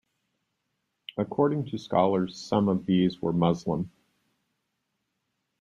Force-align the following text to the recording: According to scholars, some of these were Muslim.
According 1.15 1.65
to 1.65 1.77
scholars, 1.77 2.35
some 2.35 2.69
of 2.69 2.87
these 2.87 3.21
were 3.21 3.31
Muslim. 3.33 3.91